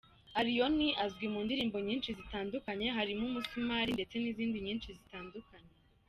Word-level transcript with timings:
Allioni 0.39 0.87
azwi 1.03 1.25
mu 1.33 1.39
ndirimbo 1.45 1.77
nyinshi 1.87 2.09
zitandukanye 2.17 2.87
harimo 2.97 3.23
umusumari 3.29 3.89
ndetse 3.97 4.15
n’izindi 4.19 4.57
nyinshi 4.65 4.89
zitandukanye. 4.97 5.71